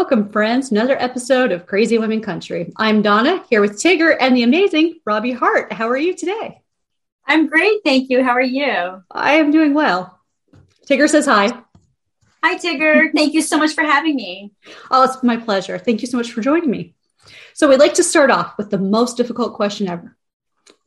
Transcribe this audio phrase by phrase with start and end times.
[0.00, 0.70] Welcome, friends.
[0.70, 2.72] Another episode of Crazy Women Country.
[2.78, 5.74] I'm Donna here with Tigger and the amazing Robbie Hart.
[5.74, 6.62] How are you today?
[7.26, 7.82] I'm great.
[7.84, 8.24] Thank you.
[8.24, 9.02] How are you?
[9.10, 10.18] I am doing well.
[10.88, 11.48] Tigger says hi.
[12.42, 13.12] Hi, Tigger.
[13.14, 14.54] Thank you so much for having me.
[14.90, 15.76] Oh, it's my pleasure.
[15.76, 16.94] Thank you so much for joining me.
[17.52, 20.16] So, we'd like to start off with the most difficult question ever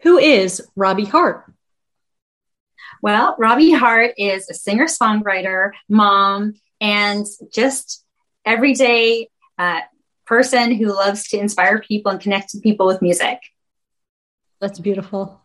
[0.01, 1.53] Who is Robbie Hart?
[3.03, 8.02] Well, Robbie Hart is a singer songwriter, mom, and just
[8.45, 9.81] everyday uh,
[10.25, 13.39] person who loves to inspire people and connect to people with music.
[14.59, 15.41] That's beautiful.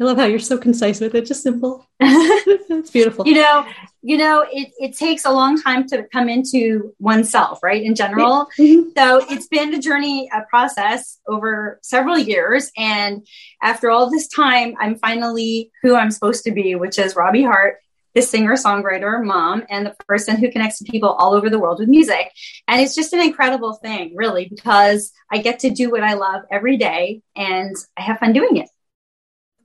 [0.00, 1.84] I love how you're so concise with it, just simple.
[2.00, 3.26] it's beautiful.
[3.26, 3.66] You know,
[4.00, 7.82] you know, it, it takes a long time to come into oneself, right?
[7.82, 8.46] In general.
[8.58, 8.90] Mm-hmm.
[8.96, 12.70] So it's been a journey, a process over several years.
[12.76, 13.26] And
[13.60, 17.78] after all this time, I'm finally who I'm supposed to be, which is Robbie Hart,
[18.14, 21.78] the singer songwriter mom and the person who connects to people all over the world
[21.78, 22.30] with music.
[22.66, 26.42] And it's just an incredible thing really because i get to do what i love
[26.50, 28.68] every day and i have fun doing it.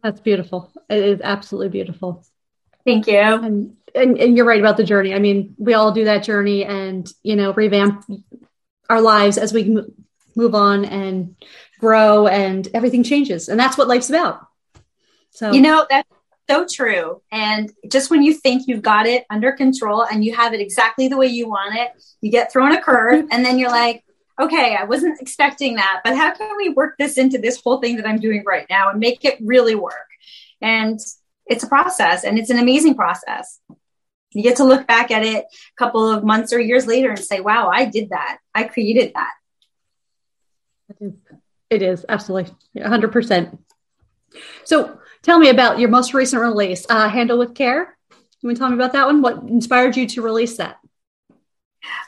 [0.02, 0.72] That's beautiful.
[0.90, 2.26] It is absolutely beautiful.
[2.86, 3.18] Thank you.
[3.18, 5.14] And, and, and you're right about the journey.
[5.14, 8.06] I mean we all do that journey and you know revamp
[8.90, 9.78] our lives as we
[10.36, 11.36] move on and
[11.80, 13.50] grow and everything changes.
[13.50, 14.46] And that's what life's about.
[15.32, 16.10] So you know that's
[16.50, 17.22] so true.
[17.32, 21.08] And just when you think you've got it under control and you have it exactly
[21.08, 21.92] the way you want it,
[22.22, 24.04] you get thrown a curve and then you're like,
[24.40, 27.98] okay, I wasn't expecting that, but how can we work this into this whole thing
[27.98, 29.94] that I'm doing right now and make it really work?
[30.60, 31.00] And
[31.46, 33.60] it's a process and it's an amazing process.
[34.32, 37.20] You get to look back at it a couple of months or years later and
[37.20, 38.40] say, wow, I did that.
[38.56, 39.34] I created that.
[40.90, 41.14] It is,
[41.70, 43.58] it is absolutely 100%.
[44.64, 47.98] So, Tell me about your most recent release, uh, Handle with Care.
[48.42, 49.22] You want to tell me about that one?
[49.22, 50.80] What inspired you to release that?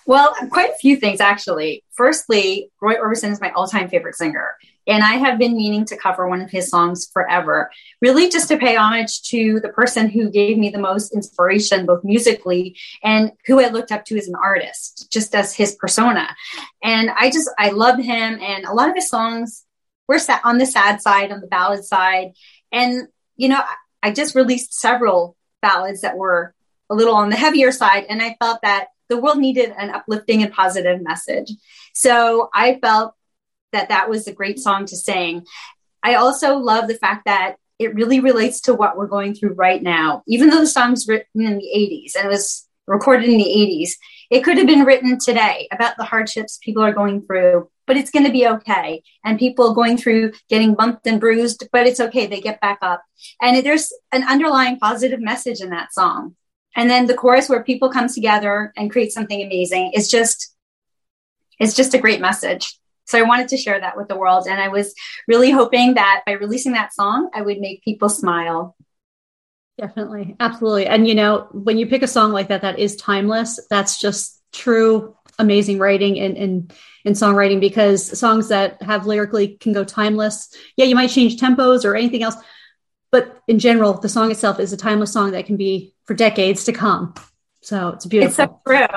[0.05, 1.85] Well, quite a few things actually.
[1.93, 4.55] Firstly, Roy Orbison is my all-time favorite singer,
[4.85, 7.71] and I have been meaning to cover one of his songs forever.
[8.01, 12.03] Really, just to pay homage to the person who gave me the most inspiration, both
[12.03, 16.35] musically and who I looked up to as an artist, just as his persona.
[16.83, 19.65] And I just I love him, and a lot of his songs
[20.07, 22.33] were set on the sad side, on the ballad side,
[22.71, 23.61] and, you know,
[24.01, 26.53] I just released several ballads that were
[26.89, 28.05] a little on the heavier side.
[28.09, 31.51] And I felt that the world needed an uplifting and positive message.
[31.93, 33.13] So I felt
[33.71, 35.45] that that was a great song to sing.
[36.03, 39.81] I also love the fact that it really relates to what we're going through right
[39.81, 40.23] now.
[40.27, 43.91] Even though the song's written in the 80s and it was recorded in the 80s,
[44.29, 48.11] it could have been written today about the hardships people are going through but it's
[48.11, 49.03] going to be okay.
[49.23, 52.25] And people going through getting bumped and bruised, but it's okay.
[52.25, 53.03] They get back up.
[53.41, 56.35] And there's an underlying positive message in that song.
[56.75, 60.55] And then the chorus where people come together and create something amazing is just,
[61.59, 62.77] it's just a great message.
[63.05, 64.47] So I wanted to share that with the world.
[64.47, 64.93] And I was
[65.27, 68.75] really hoping that by releasing that song, I would make people smile.
[69.77, 70.35] Definitely.
[70.39, 70.87] Absolutely.
[70.87, 74.41] And you know, when you pick a song like that, that is timeless, that's just
[74.53, 80.55] true, amazing writing and, and in songwriting because songs that have lyrically can go timeless.
[80.77, 82.35] Yeah, you might change tempos or anything else,
[83.11, 86.63] but in general, the song itself is a timeless song that can be for decades
[86.65, 87.13] to come.
[87.61, 88.27] So it's beautiful.
[88.27, 88.87] It's so true.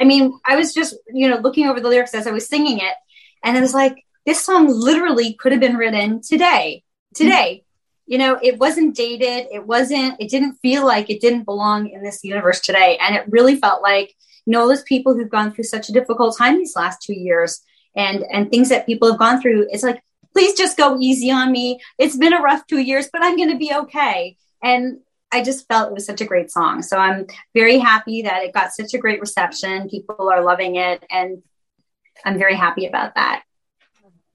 [0.00, 2.78] I mean, I was just, you know, looking over the lyrics as I was singing
[2.78, 2.94] it,
[3.42, 6.84] and it was like, this song literally could have been written today.
[7.14, 7.64] Today.
[8.08, 9.48] You know, it wasn't dated.
[9.52, 12.98] It wasn't, it didn't feel like it didn't belong in this universe today.
[13.00, 14.14] And it really felt like
[14.48, 17.60] you know those people who've gone through such a difficult time these last two years
[17.94, 20.02] and and things that people have gone through it's like
[20.32, 21.80] please just go easy on me.
[21.98, 24.38] It's been a rough two years but i'm going to be okay.
[24.62, 25.00] And
[25.30, 26.80] i just felt it was such a great song.
[26.80, 29.90] So i'm very happy that it got such a great reception.
[29.90, 31.42] People are loving it and
[32.24, 33.42] i'm very happy about that.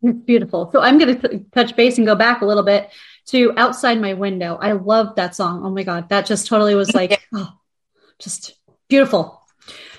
[0.04, 0.70] It's beautiful.
[0.72, 2.92] So i'm going to touch base and go back a little bit
[3.26, 6.94] to outside my window i love that song oh my god that just totally was
[6.94, 7.52] like oh,
[8.20, 8.56] just
[8.90, 9.44] beautiful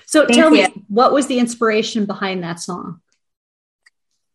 [0.05, 0.63] so Thank tell you.
[0.63, 3.01] me, what was the inspiration behind that song?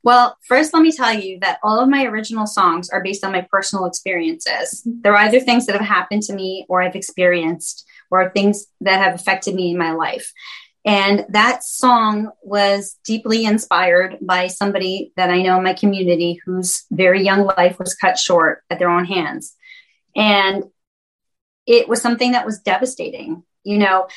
[0.02, 3.32] Well, first, let me tell you that all of my original songs are based on
[3.32, 4.82] my personal experiences.
[4.84, 9.14] They're either things that have happened to me or I've experienced or things that have
[9.14, 10.32] affected me in my life.
[10.84, 16.84] And that song was deeply inspired by somebody that I know in my community whose
[16.90, 19.54] very young life was cut short at their own hands.
[20.16, 20.64] And
[21.66, 23.42] it was something that was devastating.
[23.62, 24.08] You know,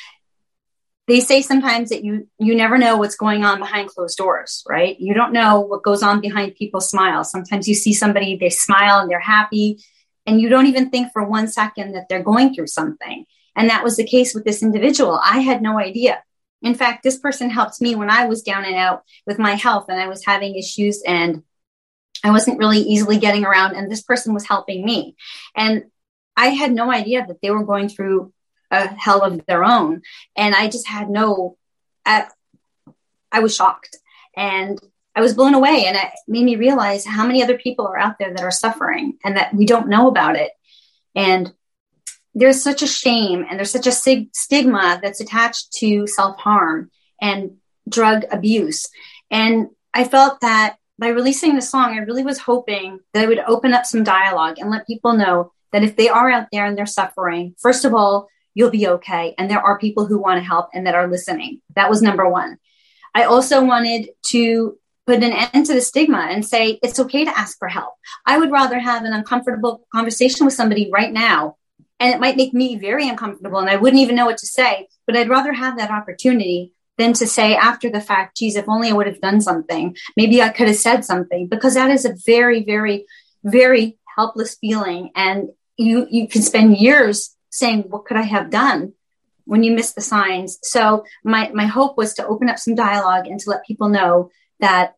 [1.06, 4.98] they say sometimes that you you never know what's going on behind closed doors, right?
[4.98, 7.30] You don't know what goes on behind people's smiles.
[7.30, 9.84] Sometimes you see somebody, they smile and they're happy,
[10.26, 13.26] and you don't even think for one second that they're going through something.
[13.54, 15.20] And that was the case with this individual.
[15.22, 16.22] I had no idea.
[16.64, 19.86] In fact, this person helped me when I was down and out with my health
[19.90, 21.42] and I was having issues and
[22.24, 23.76] I wasn't really easily getting around.
[23.76, 25.14] And this person was helping me.
[25.54, 25.84] And
[26.36, 28.32] I had no idea that they were going through
[28.70, 30.00] a hell of their own.
[30.36, 31.58] And I just had no,
[32.06, 32.28] I,
[33.30, 33.98] I was shocked
[34.34, 34.80] and
[35.14, 35.84] I was blown away.
[35.86, 39.18] And it made me realize how many other people are out there that are suffering
[39.22, 40.52] and that we don't know about it.
[41.14, 41.52] And
[42.34, 46.90] there's such a shame and there's such a sig- stigma that's attached to self harm
[47.20, 47.56] and
[47.88, 48.88] drug abuse.
[49.30, 53.40] And I felt that by releasing the song, I really was hoping that it would
[53.40, 56.76] open up some dialogue and let people know that if they are out there and
[56.78, 59.34] they're suffering, first of all, you'll be okay.
[59.36, 61.60] And there are people who want to help and that are listening.
[61.74, 62.58] That was number one.
[63.14, 67.38] I also wanted to put an end to the stigma and say it's okay to
[67.38, 67.94] ask for help.
[68.24, 71.56] I would rather have an uncomfortable conversation with somebody right now
[72.00, 74.88] and it might make me very uncomfortable and I wouldn't even know what to say,
[75.06, 78.90] but I'd rather have that opportunity than to say after the fact, geez, if only
[78.90, 82.14] I would have done something, maybe I could have said something, because that is a
[82.24, 83.06] very, very,
[83.42, 85.10] very helpless feeling.
[85.16, 88.92] And you, you can spend years saying, what could I have done?
[89.44, 90.58] when you miss the signs.
[90.62, 94.30] So my, my hope was to open up some dialogue and to let people know
[94.60, 94.94] that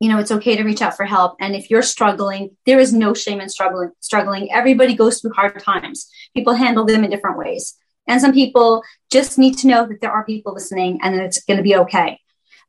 [0.00, 1.36] you know it's okay to reach out for help.
[1.40, 4.50] And if you're struggling there is no shame in struggling struggling.
[4.52, 6.08] Everybody goes through hard times.
[6.34, 7.74] People handle them in different ways.
[8.06, 11.44] And some people just need to know that there are people listening and that it's
[11.44, 12.20] going to be okay.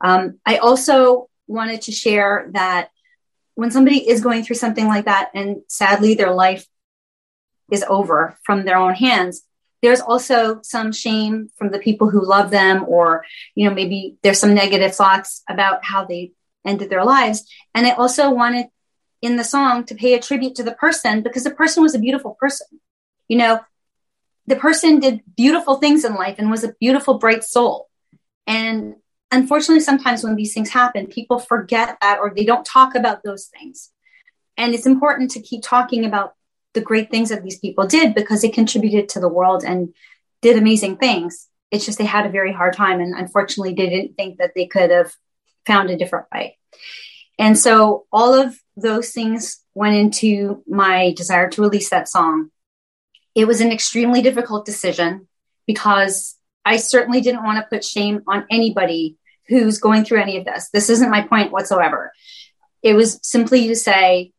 [0.02, 2.90] Um, i also wanted to share that
[3.56, 6.66] when somebody is going through something like that and sadly their life
[7.72, 9.44] is over from their own hands
[9.82, 14.40] there's also some shame from the people who love them or you know maybe there's
[14.40, 16.32] some negative thoughts about how they
[16.66, 17.46] ended their lives.
[17.74, 18.68] And I also wanted
[19.22, 22.00] in the song to pay a tribute to the person because the person was a
[22.00, 22.68] beautiful person.
[23.28, 23.60] You know,
[24.48, 27.90] the person did beautiful things in life and was a beautiful, bright soul.
[28.48, 28.96] And
[29.32, 33.46] unfortunately, sometimes when these things happen, people forget that or they don't talk about those
[33.46, 33.92] things.
[34.58, 36.34] And it's important to keep talking about
[36.74, 39.94] the great things that these people did because they contributed to the world and
[40.42, 41.48] did amazing things.
[41.72, 44.66] It's just they had a very hard time and unfortunately they didn't think that they
[44.66, 45.14] could have
[45.66, 46.58] found a different way.
[47.38, 52.50] And so all of those things went into my desire to release that song.
[53.36, 55.28] It was an extremely difficult decision
[55.66, 56.36] because
[56.66, 59.18] I certainly didn't want to put shame on anybody
[59.48, 60.70] who's going through any of this.
[60.72, 62.12] This isn't my point whatsoever.
[62.84, 64.34] It was simply to say,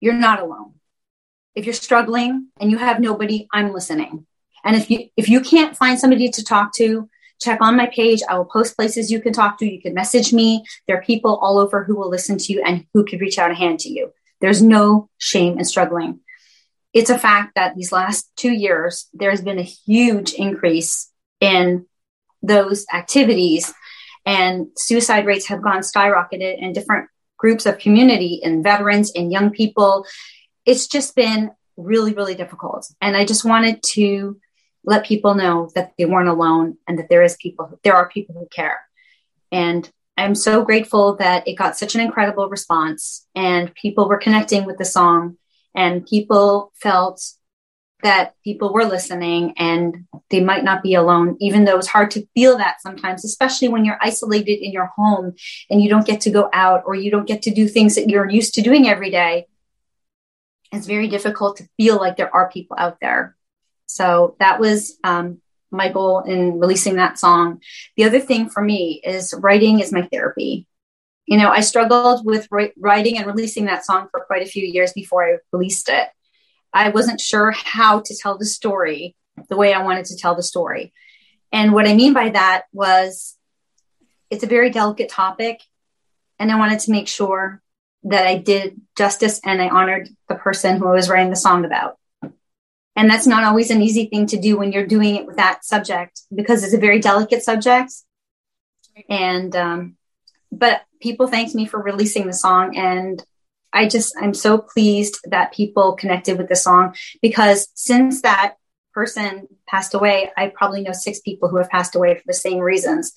[0.00, 0.74] you're not alone.
[1.54, 4.26] If you're struggling and you have nobody, I'm listening.
[4.64, 7.08] And if you if you can't find somebody to talk to,
[7.40, 8.20] check on my page.
[8.28, 9.66] I will post places you can talk to.
[9.66, 10.64] You can message me.
[10.86, 13.50] There are people all over who will listen to you and who could reach out
[13.50, 14.12] a hand to you.
[14.40, 16.20] There's no shame in struggling.
[16.92, 21.86] It's a fact that these last two years, there's been a huge increase in
[22.42, 23.72] those activities,
[24.26, 27.08] and suicide rates have gone skyrocketed in different
[27.38, 30.06] groups of community, in veterans, in young people.
[30.66, 32.86] It's just been really, really difficult.
[33.00, 34.38] And I just wanted to
[34.84, 38.34] let people know that they weren't alone and that there is people there are people
[38.34, 38.80] who care.
[39.50, 44.66] And i'm so grateful that it got such an incredible response and people were connecting
[44.66, 45.38] with the song
[45.74, 47.22] and people felt
[48.02, 52.26] that people were listening and they might not be alone even though it's hard to
[52.34, 55.34] feel that sometimes especially when you're isolated in your home
[55.70, 58.08] and you don't get to go out or you don't get to do things that
[58.08, 59.46] you're used to doing every day.
[60.72, 63.36] It's very difficult to feel like there are people out there
[63.92, 67.60] so that was um, my goal in releasing that song.
[67.96, 70.66] The other thing for me is writing is my therapy.
[71.26, 74.94] You know, I struggled with writing and releasing that song for quite a few years
[74.94, 76.08] before I released it.
[76.72, 79.14] I wasn't sure how to tell the story
[79.50, 80.94] the way I wanted to tell the story.
[81.52, 83.36] And what I mean by that was
[84.30, 85.60] it's a very delicate topic.
[86.38, 87.60] And I wanted to make sure
[88.04, 91.66] that I did justice and I honored the person who I was writing the song
[91.66, 91.98] about.
[92.94, 95.64] And that's not always an easy thing to do when you're doing it with that
[95.64, 97.92] subject because it's a very delicate subject.
[99.08, 99.96] And, um,
[100.50, 102.76] but people thanked me for releasing the song.
[102.76, 103.24] And
[103.72, 108.56] I just, I'm so pleased that people connected with the song because since that
[108.92, 112.58] person passed away, I probably know six people who have passed away for the same
[112.58, 113.14] reasons.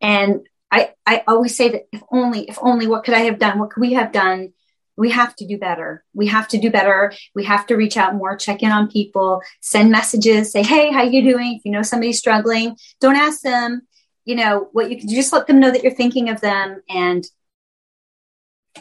[0.00, 3.58] And I, I always say that if only, if only, what could I have done?
[3.58, 4.52] What could we have done?
[4.98, 6.04] We have to do better.
[6.12, 7.12] We have to do better.
[7.34, 11.02] We have to reach out more, check in on people, send messages, say, Hey, how
[11.02, 11.54] you doing?
[11.54, 13.82] If you know somebody's struggling, don't ask them,
[14.24, 17.24] you know, what you can just let them know that you're thinking of them and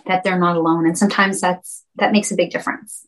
[0.08, 0.88] that they're not alone.
[0.88, 3.06] And sometimes that's, that makes a big difference.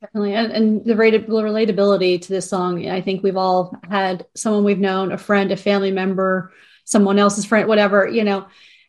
[0.00, 0.34] Definitely.
[0.34, 5.12] And, and the relatability to this song, I think we've all had someone we've known,
[5.12, 6.52] a friend, a family member,
[6.84, 8.46] someone else's friend, whatever, you know,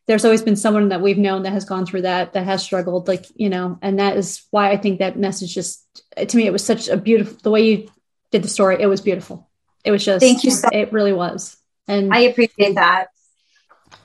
[0.08, 3.08] there's always been someone that we've known that has gone through that, that has struggled,
[3.08, 5.84] like, you know, and that is why I think that message just,
[6.16, 7.90] to me, it was such a beautiful, the way you
[8.32, 9.50] did the story, it was beautiful.
[9.84, 10.52] It was just, thank you.
[10.52, 11.58] So- it really was.
[11.88, 13.08] And I appreciate that.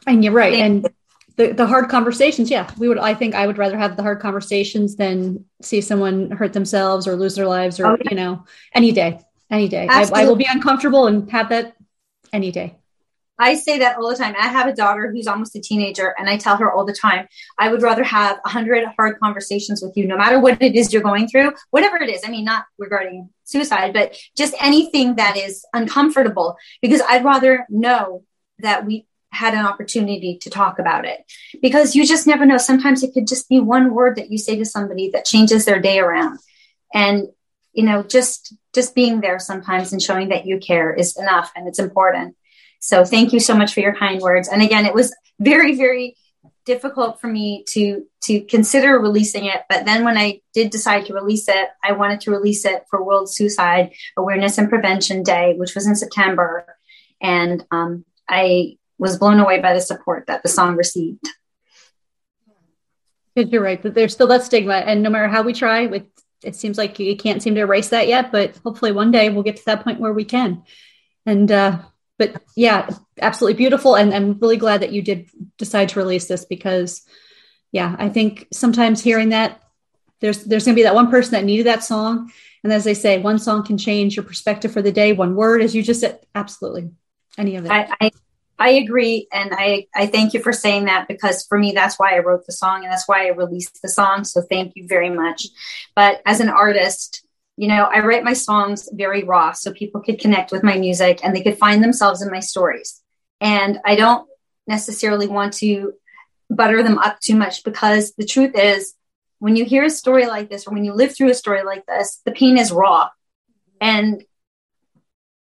[0.07, 0.55] And you're right.
[0.55, 0.95] Thank and
[1.37, 4.21] the, the hard conversations, yeah, we would, I think I would rather have the hard
[4.21, 8.93] conversations than see someone hurt themselves or lose their lives or, oh, you know, any
[8.93, 9.87] day, any day.
[9.89, 11.77] I, I will be uncomfortable and have that
[12.33, 12.77] any day.
[13.41, 14.35] I say that all the time.
[14.39, 17.27] I have a daughter who's almost a teenager, and I tell her all the time,
[17.59, 20.93] I would rather have a hundred hard conversations with you, no matter what it is
[20.93, 22.21] you're going through, whatever it is.
[22.25, 28.25] I mean, not regarding suicide, but just anything that is uncomfortable, because I'd rather know
[28.59, 31.21] that we had an opportunity to talk about it
[31.63, 32.59] because you just never know.
[32.59, 35.81] Sometimes it could just be one word that you say to somebody that changes their
[35.81, 36.39] day around.
[36.93, 37.29] And,
[37.73, 41.69] you know, just, just being there sometimes and showing that you care is enough and
[41.69, 42.37] it's important.
[42.81, 44.49] So thank you so much for your kind words.
[44.49, 46.17] And again, it was very, very
[46.65, 51.15] difficult for me to to consider releasing it but then when i did decide to
[51.15, 55.75] release it i wanted to release it for world suicide awareness and prevention day which
[55.75, 56.77] was in september
[57.21, 61.27] and um, i was blown away by the support that the song received.
[63.35, 66.05] You're right that there's still that stigma, and no matter how we try, with
[66.45, 68.31] it seems like you can't seem to erase that yet.
[68.31, 70.65] But hopefully, one day we'll get to that point where we can.
[71.25, 71.79] And uh,
[72.21, 72.87] but yeah,
[73.23, 77.01] absolutely beautiful, and I'm really glad that you did decide to release this because,
[77.73, 79.63] yeah, I think sometimes hearing that
[80.21, 82.31] there's there's going to be that one person that needed that song,
[82.63, 85.15] and as they say, one song can change your perspective for the day.
[85.15, 86.91] One word, as you just said, absolutely,
[87.39, 87.71] any of it.
[87.71, 88.11] I, I
[88.59, 89.27] I agree.
[89.33, 92.45] And I, I thank you for saying that because for me, that's why I wrote
[92.45, 94.25] the song and that's why I released the song.
[94.25, 95.47] So thank you very much.
[95.97, 97.25] But as an artist,
[97.61, 101.21] you know, I write my songs very raw so people could connect with my music
[101.23, 103.03] and they could find themselves in my stories.
[103.39, 104.27] And I don't
[104.67, 105.93] necessarily want to
[106.49, 108.95] butter them up too much because the truth is,
[109.41, 111.85] when you hear a story like this or when you live through a story like
[111.85, 113.11] this, the pain is raw.
[113.79, 114.23] And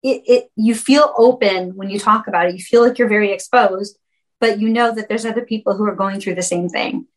[0.03, 2.55] it, it you feel open when you talk about it.
[2.55, 3.97] You feel like you're very exposed,
[4.41, 7.07] but you know that there's other people who are going through the same thing.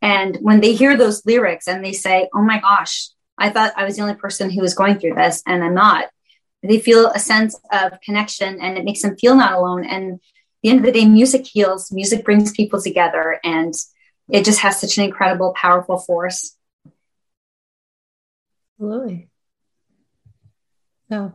[0.00, 3.10] And when they hear those lyrics and they say, "Oh my gosh,
[3.42, 6.04] I thought I was the only person who was going through this, and I'm not,"
[6.62, 9.84] they feel a sense of connection, and it makes them feel not alone.
[9.84, 10.20] And
[10.62, 11.92] the end of the day, music heals.
[11.92, 13.74] Music brings people together, and
[14.30, 16.56] it just has such an incredible, powerful force.
[18.78, 19.28] Absolutely.
[21.10, 21.32] So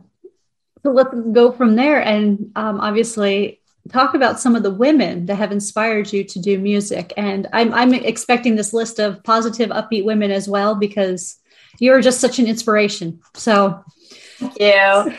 [0.82, 3.60] so let's go from there and um, obviously
[3.90, 7.12] talk about some of the women that have inspired you to do music.
[7.16, 11.36] And I'm, I'm expecting this list of positive, upbeat women as well because
[11.78, 13.20] you're just such an inspiration.
[13.34, 13.82] So,
[14.38, 14.72] thank you.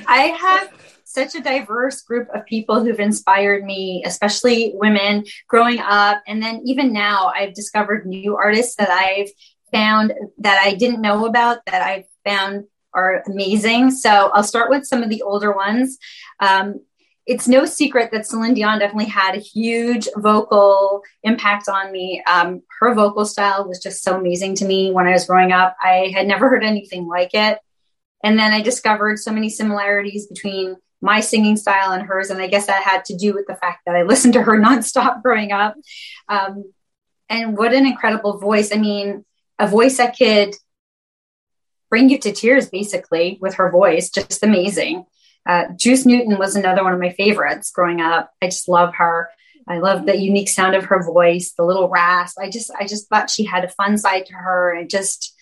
[0.08, 0.72] I have
[1.10, 6.22] such a diverse group of people who've inspired me, especially women growing up.
[6.28, 9.30] And then even now, I've discovered new artists that I've
[9.72, 13.92] found that I didn't know about that I've found are amazing.
[13.92, 15.98] So I'll start with some of the older ones.
[16.40, 16.82] Um,
[17.30, 22.24] it's no secret that Celine Dion definitely had a huge vocal impact on me.
[22.26, 25.78] Um, her vocal style was just so amazing to me when I was growing up.
[25.80, 27.60] I had never heard anything like it.
[28.24, 32.32] And then I discovered so many similarities between my singing style and hers.
[32.32, 34.58] And I guess that had to do with the fact that I listened to her
[34.58, 35.76] nonstop growing up.
[36.30, 36.74] Um,
[37.30, 38.74] and what an incredible voice.
[38.74, 39.24] I mean,
[39.60, 40.56] a voice that could
[41.92, 45.06] bring you to tears basically with her voice just amazing
[45.50, 48.32] uh, juice newton was another one of my favorites growing up.
[48.40, 49.30] I just love her.
[49.68, 52.38] I love the unique sound of her voice the little rasp.
[52.40, 55.36] I just i just thought she had a fun side to her and just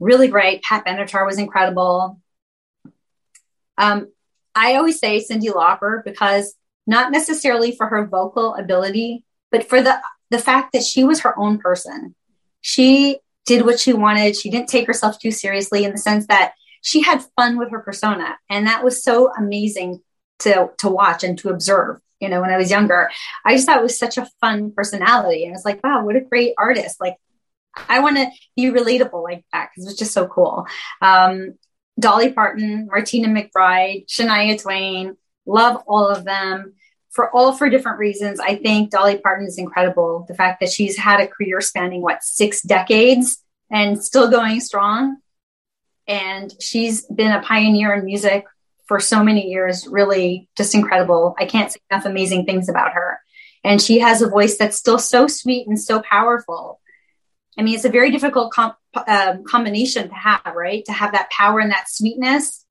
[0.00, 0.62] really great.
[0.62, 2.18] Pat benatar was incredible.
[3.76, 4.10] Um,
[4.54, 6.54] i always say cyndi lauper because
[6.86, 11.38] not necessarily for her vocal ability but for the the fact that she was her
[11.38, 12.14] own person.
[12.62, 14.34] She did what she wanted.
[14.34, 17.80] She didn't take herself too seriously in the sense that she had fun with her
[17.80, 18.36] persona.
[18.50, 20.00] And that was so amazing
[20.40, 21.98] to, to watch and to observe.
[22.20, 23.10] You know, when I was younger,
[23.44, 25.44] I just thought it was such a fun personality.
[25.44, 27.00] And I was like, wow, what a great artist.
[27.00, 27.16] Like,
[27.88, 30.66] I want to be relatable like that because it was just so cool.
[31.00, 31.54] Um,
[31.98, 36.74] Dolly Parton, Martina McBride, Shania Twain, love all of them
[37.10, 38.40] for all for different reasons.
[38.40, 40.24] I think Dolly Parton is incredible.
[40.28, 45.18] The fact that she's had a career spanning what six decades and still going strong.
[46.06, 48.44] And she's been a pioneer in music
[48.86, 51.34] for so many years, really just incredible.
[51.38, 53.20] I can't say enough amazing things about her.
[53.64, 56.80] And she has a voice that's still so sweet and so powerful.
[57.58, 58.74] I mean, it's a very difficult com-
[59.06, 60.84] um, combination to have, right?
[60.86, 62.64] To have that power and that sweetness.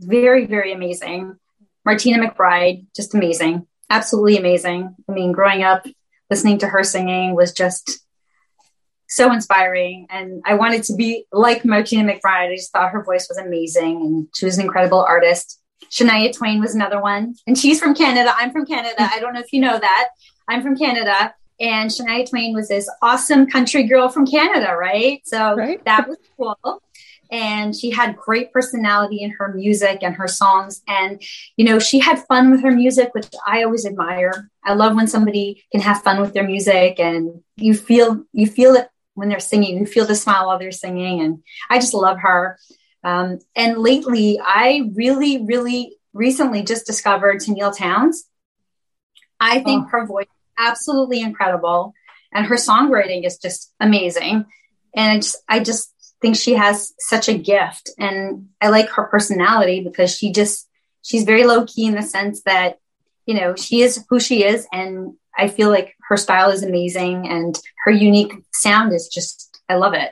[0.00, 1.36] Very, very amazing.
[1.84, 3.66] Martina McBride, just amazing.
[3.88, 4.94] Absolutely amazing.
[5.08, 5.86] I mean, growing up,
[6.30, 8.03] listening to her singing was just
[9.08, 10.06] so inspiring.
[10.10, 12.52] And I wanted to be like Martina McBride.
[12.52, 15.60] I just thought her voice was amazing and she was an incredible artist.
[15.90, 17.34] Shania Twain was another one.
[17.46, 18.34] And she's from Canada.
[18.36, 19.08] I'm from Canada.
[19.12, 20.08] I don't know if you know that.
[20.48, 21.34] I'm from Canada.
[21.60, 25.20] And Shania Twain was this awesome country girl from Canada, right?
[25.24, 25.84] So right.
[25.84, 26.82] that was cool.
[27.30, 30.82] And she had great personality in her music and her songs.
[30.86, 31.22] And,
[31.56, 34.50] you know, she had fun with her music, which I always admire.
[34.64, 38.74] I love when somebody can have fun with their music and you feel, you feel
[38.74, 41.20] it when they're singing, you feel the smile while they're singing.
[41.20, 42.58] And I just love her.
[43.02, 48.24] Um, and lately, I really, really recently just discovered Tenille Townes.
[49.40, 49.88] I think oh.
[49.90, 50.26] her voice
[50.58, 51.92] absolutely incredible,
[52.32, 54.46] and her songwriting is just amazing.
[54.94, 55.92] And I just, I just
[56.22, 60.68] think she has such a gift, and I like her personality because she just,
[61.02, 62.78] she's very low key in the sense that,
[63.26, 67.28] you know, she is who she is, and I feel like her style is amazing,
[67.28, 70.10] and her unique sound is just, I love it.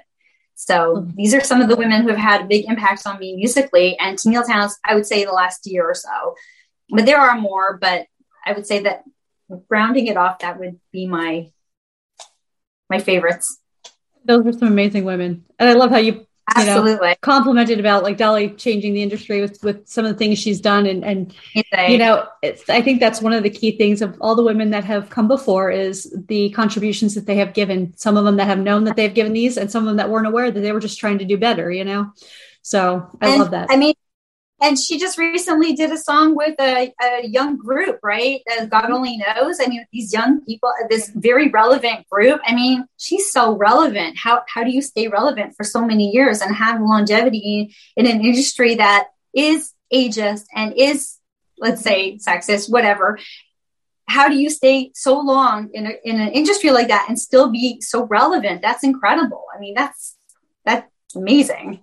[0.55, 1.17] So mm-hmm.
[1.17, 4.19] these are some of the women who have had big impacts on me musically, and
[4.19, 6.35] Tenille Townes, I would say the last year or so.
[6.91, 8.07] But there are more, but
[8.45, 9.05] I would say that
[9.69, 11.50] rounding it off, that would be my
[12.91, 13.59] my favorites.
[14.25, 17.08] Those are some amazing women, and I love how you Absolutely.
[17.08, 20.61] Know, complimented about like Dolly changing the industry with with some of the things she's
[20.61, 24.16] done and and you know it's I think that's one of the key things of
[24.20, 27.94] all the women that have come before is the contributions that they have given.
[27.96, 30.11] Some of them that have known that they've given these and some of them that
[30.11, 32.12] weren't aware that they were just trying to do better you know?
[32.62, 33.68] So I and, love that.
[33.70, 33.94] I mean
[34.62, 38.40] and she just recently did a song with a, a young group, right?
[38.59, 38.92] As God mm-hmm.
[38.92, 39.59] only knows.
[39.61, 42.40] I mean, these young people, this very relevant group.
[42.46, 44.16] I mean, she's so relevant.
[44.16, 48.25] How how do you stay relevant for so many years and have longevity in an
[48.25, 51.18] industry that is ageist and is,
[51.59, 53.18] let's say, sexist, whatever?
[54.07, 57.51] How do you stay so long in, a, in an industry like that and still
[57.51, 58.62] be so relevant?
[58.62, 59.44] That's incredible.
[59.55, 60.16] I mean, that's
[60.64, 61.83] that's amazing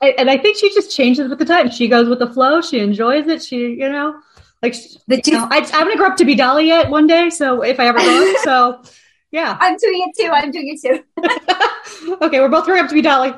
[0.00, 1.70] and I think she just changes with the time.
[1.70, 2.60] She goes with the flow.
[2.60, 3.42] She enjoys it.
[3.42, 4.20] She, you know,
[4.62, 4.74] like
[5.06, 7.30] the you know, I, am gonna grow up to be Dolly yet one day.
[7.30, 8.82] So if I ever go, so
[9.30, 10.30] yeah, I'm doing it too.
[10.30, 12.16] I'm doing it too.
[12.22, 13.34] okay, we're both growing up to be Dolly.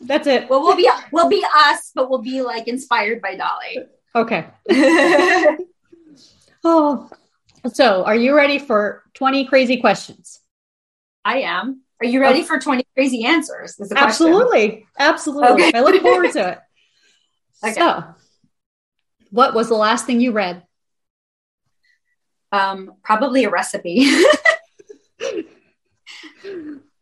[0.00, 0.48] That's it.
[0.48, 3.86] Well, we'll be we'll be us, but we'll be like inspired by Dolly.
[4.14, 4.46] Okay.
[6.64, 7.08] oh,
[7.72, 10.40] so are you ready for 20 crazy questions?
[11.24, 11.82] I am.
[12.00, 13.78] Are you ready for 20 crazy answers?
[13.94, 14.86] Absolutely.
[14.98, 15.64] Absolutely.
[15.64, 15.78] Okay.
[15.78, 16.58] I look forward to it.
[17.64, 17.74] okay.
[17.74, 18.04] So,
[19.30, 20.62] what was the last thing you read?
[22.52, 24.10] Um, probably a recipe.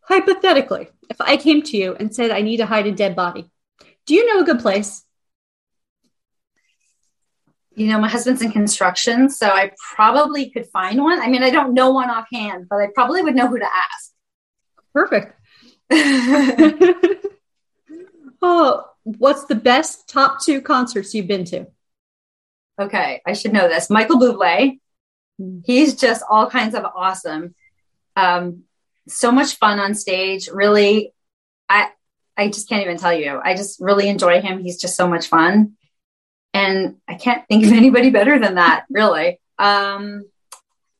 [0.01, 3.49] Hypothetically, if I came to you and said I need to hide a dead body,
[4.05, 5.05] do you know a good place?
[7.75, 11.21] You know, my husband's in construction, so I probably could find one.
[11.21, 14.11] I mean, I don't know one offhand, but I probably would know who to ask.
[14.99, 15.33] Perfect.
[18.41, 21.67] oh, what's the best top two concerts you've been to?
[22.81, 23.89] Okay, I should know this.
[23.89, 24.79] Michael Bublé.
[25.39, 25.59] Hmm.
[25.65, 27.55] He's just all kinds of awesome.
[28.17, 28.63] Um,
[29.07, 30.49] so much fun on stage.
[30.49, 31.13] Really,
[31.69, 31.91] I
[32.35, 33.39] I just can't even tell you.
[33.41, 34.61] I just really enjoy him.
[34.61, 35.77] He's just so much fun.
[36.53, 39.39] And I can't think of anybody better than that, really.
[39.57, 40.25] Um,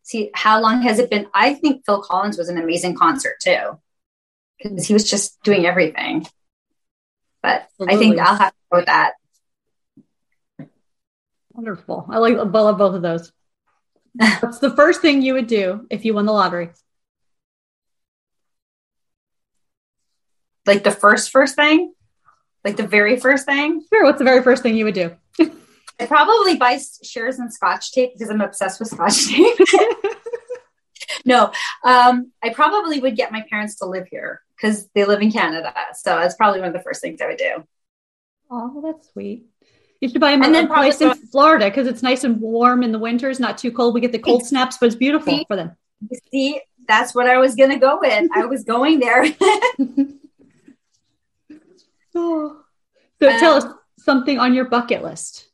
[0.04, 1.28] see, how long has it been?
[1.34, 3.80] I think Phil Collins was an amazing concert too,
[4.62, 6.26] because he was just doing everything.
[7.42, 7.96] But Absolutely.
[7.96, 9.14] I think I'll have to go with that.
[11.54, 12.06] Wonderful.
[12.10, 13.32] I like I love both of those.
[14.40, 16.70] What's the first thing you would do if you won the lottery?
[20.66, 21.94] Like the first first thing?
[22.64, 23.84] Like the very first thing?
[23.92, 24.04] Sure.
[24.04, 25.16] What's the very first thing you would do?
[26.00, 29.58] I probably buy shares in Scotch tape because I'm obsessed with Scotch tape.
[31.26, 31.52] no,
[31.84, 35.74] um, I probably would get my parents to live here because they live in Canada.
[35.94, 37.64] So that's probably one of the first things I would do.
[38.50, 39.46] Oh, that's sweet.
[40.02, 42.92] You should buy them and then place in Florida because it's nice and warm in
[42.92, 43.94] the winters, not too cold.
[43.94, 45.76] We get the cold snaps, but it's beautiful see, for them.
[46.32, 48.30] See, that's what I was going to go with.
[48.34, 49.26] I was going there.
[52.16, 52.62] oh.
[53.22, 53.66] So um, tell us
[53.98, 55.49] something on your bucket list.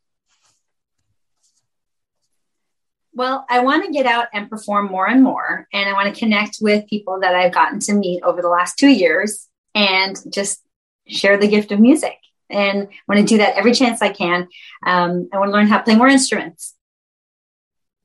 [3.16, 5.68] Well, I want to get out and perform more and more.
[5.72, 8.78] And I want to connect with people that I've gotten to meet over the last
[8.78, 10.62] two years and just
[11.08, 12.18] share the gift of music.
[12.50, 14.50] And I want to do that every chance I can.
[14.86, 16.76] Um, I want to learn how to play more instruments.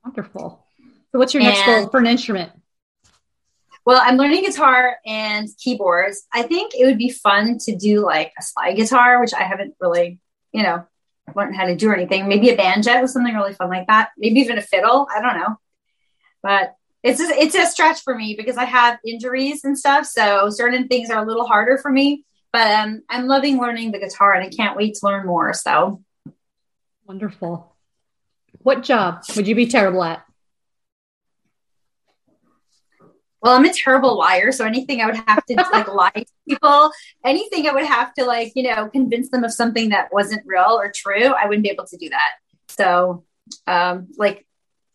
[0.04, 0.64] Wonderful.
[1.12, 2.52] So, what's your next and, goal for an instrument?
[3.84, 6.24] Well, I'm learning guitar and keyboards.
[6.32, 9.74] I think it would be fun to do like a slide guitar, which I haven't
[9.80, 10.20] really,
[10.52, 10.86] you know,
[11.36, 12.28] learned how to do or anything.
[12.28, 14.10] Maybe a banjo or something really fun like that.
[14.18, 15.08] Maybe even a fiddle.
[15.14, 15.56] I don't know.
[16.42, 20.06] But it's a, it's a stretch for me because I have injuries and stuff.
[20.06, 22.24] So certain things are a little harder for me.
[22.52, 25.52] But um, I'm loving learning the guitar and I can't wait to learn more.
[25.54, 26.02] So
[27.06, 27.74] wonderful.
[28.62, 30.24] What job would you be terrible at?
[33.42, 34.52] Well, I'm a terrible liar.
[34.52, 36.90] So anything I would have to like lie to people,
[37.24, 40.78] anything I would have to like, you know, convince them of something that wasn't real
[40.78, 42.32] or true, I wouldn't be able to do that.
[42.68, 43.24] So,
[43.66, 44.46] um, like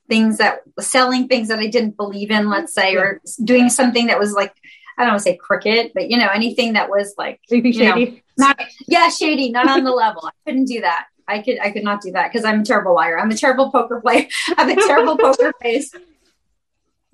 [0.08, 4.19] things that selling things that I didn't believe in, let's say, or doing something that
[4.19, 4.53] was like,
[4.97, 7.71] I don't want to say crooked, but you know, anything that was like, shady.
[7.77, 10.25] Know, not, yeah, shady, not on the level.
[10.25, 11.08] I couldn't do that.
[11.27, 13.17] I could, I could not do that because I'm a terrible liar.
[13.17, 14.27] I'm a terrible poker player.
[14.58, 15.91] I have a terrible poker face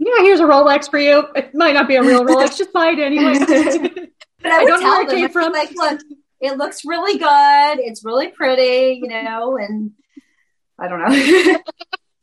[0.03, 1.27] yeah, here's a Rolex for you.
[1.35, 3.37] It might not be a real Rolex, just buy it anyway.
[4.41, 5.53] but I, I don't know where it came from.
[5.53, 6.01] Like, look,
[6.39, 7.85] it looks really good.
[7.85, 9.91] It's really pretty, you know, and
[10.79, 11.59] I don't know.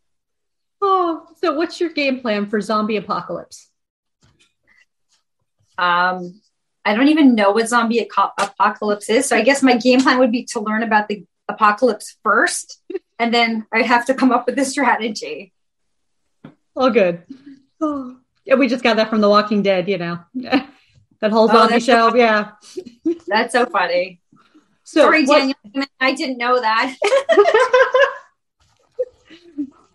[0.83, 3.71] oh, so what's your game plan for zombie apocalypse?
[5.79, 6.41] Um,
[6.85, 9.27] I don't even know what zombie apocalypse is.
[9.27, 12.83] So I guess my game plan would be to learn about the apocalypse first,
[13.21, 15.53] and then I'd have to come up with a strategy.
[16.75, 17.23] All good.
[17.81, 21.53] Oh, yeah, we just got that from The Walking Dead, you know, that whole oh,
[21.53, 22.11] zombie oh, show.
[22.11, 22.53] So yeah,
[23.27, 24.21] that's so funny.
[24.85, 26.97] So, Sorry, what, Daniel, I didn't know that.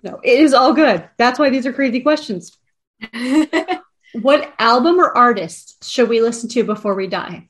[0.04, 1.10] no, it is all good.
[1.18, 2.56] That's why these are crazy questions.
[4.22, 7.50] what album or artist should we listen to before we die?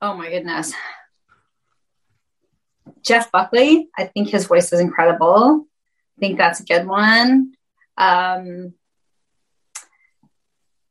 [0.00, 0.72] Oh my goodness.
[3.02, 5.66] Jeff Buckley, I think his voice is incredible.
[6.16, 7.54] I think that's a good one.
[7.96, 8.74] Um,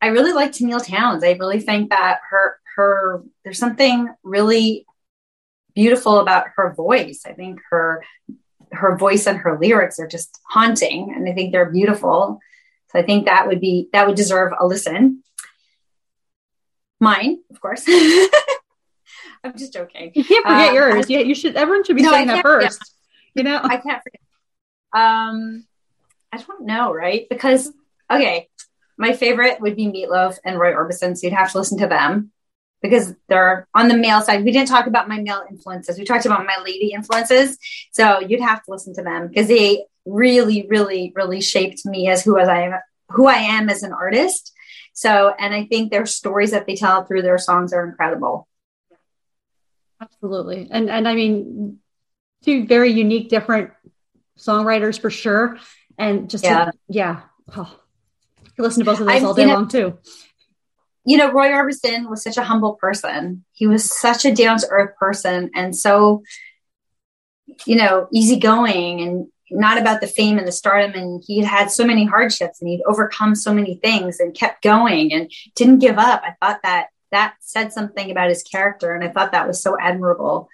[0.01, 1.23] I really like Tenille Townes.
[1.23, 4.85] I really think that her her there's something really
[5.75, 7.23] beautiful about her voice.
[7.25, 8.03] I think her
[8.71, 12.39] her voice and her lyrics are just haunting, and I think they're beautiful.
[12.91, 15.23] So I think that would be that would deserve a listen.
[16.99, 17.85] Mine, of course.
[19.43, 20.11] I'm just joking.
[20.15, 21.09] You can't forget um, yours.
[21.09, 21.55] Yeah, you should.
[21.55, 22.95] Everyone should be no, saying that first.
[23.35, 24.21] You know, I can't forget.
[24.93, 25.65] Um,
[26.33, 27.27] I don't know, right?
[27.29, 27.71] Because
[28.09, 28.49] okay,
[28.97, 32.31] my favorite would be Meatloaf and Roy Orbison, so you'd have to listen to them
[32.81, 34.43] because they're on the male side.
[34.43, 35.97] We didn't talk about my male influences.
[35.97, 37.57] We talked about my lady influences.
[37.91, 42.23] So you'd have to listen to them because they really, really, really shaped me as
[42.23, 42.73] who as I am,
[43.09, 44.51] who I am as an artist.
[44.93, 48.47] So, and I think their stories that they tell through their songs are incredible.
[50.01, 50.67] Absolutely.
[50.69, 51.79] And and I mean
[52.43, 53.71] two very unique different
[54.37, 55.57] songwriters for sure
[55.97, 57.21] and just yeah, to, yeah.
[57.55, 57.79] Oh,
[58.57, 59.97] listen to both of those I, all day know, long too.
[61.05, 63.43] You know, Roy Orbison was such a humble person.
[63.51, 66.23] He was such a down to earth person, and so
[67.65, 70.93] you know, easygoing and not about the fame and the stardom.
[70.93, 75.13] And he had so many hardships and he'd overcome so many things and kept going
[75.13, 76.23] and didn't give up.
[76.23, 78.93] I thought that that said something about his character.
[78.93, 80.49] And I thought that was so admirable.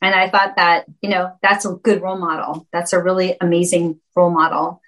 [0.00, 2.66] And I thought that, you know, that's a good role model.
[2.72, 4.82] That's a really amazing role model.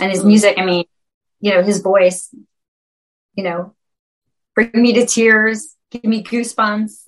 [0.00, 0.26] And his mm.
[0.26, 0.84] music, I mean,
[1.40, 2.34] you know, his voice,
[3.34, 3.74] you know,
[4.54, 7.02] bring me to tears, give me goosebumps.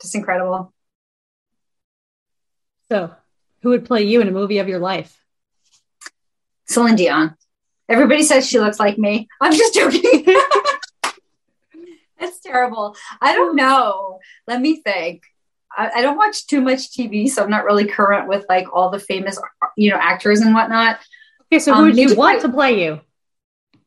[0.00, 0.72] Just incredible.
[2.88, 3.12] So,
[3.62, 5.20] who would play you in a movie of your life?
[6.68, 7.34] Celine Dion.
[7.88, 9.28] Everybody says she looks like me.
[9.40, 10.26] I'm just joking.
[12.18, 12.96] That's terrible.
[13.20, 13.56] I don't hmm.
[13.56, 14.18] know.
[14.46, 15.22] Let me think.
[15.76, 18.90] I, I, don't watch too much TV, so I'm not really current with like all
[18.90, 19.38] the famous,
[19.76, 20.98] you know, actors and whatnot.
[21.46, 23.00] Okay, so who um, would you want to play you?